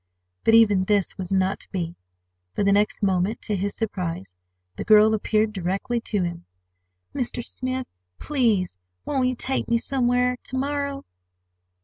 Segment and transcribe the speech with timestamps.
[0.43, 1.95] But even this was not to be,
[2.55, 4.35] for the next moment, to his surprise,
[4.75, 6.45] the girl appealed directly to him.
[7.13, 7.45] "Mr.
[7.45, 7.85] Smith,
[8.17, 11.05] please, won't you take me somewhere to morrow?"